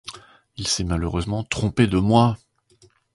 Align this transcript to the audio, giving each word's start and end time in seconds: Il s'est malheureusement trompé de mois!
Il 0.57 0.65
s'est 0.67 0.83
malheureusement 0.83 1.43
trompé 1.43 1.85
de 1.85 1.99
mois! 1.99 2.35